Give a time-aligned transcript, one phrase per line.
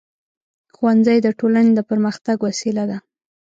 [0.75, 2.97] ښوونځی د ټولنې د پرمختګ وسیله ده.